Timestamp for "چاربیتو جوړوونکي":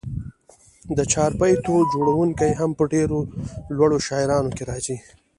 1.13-2.49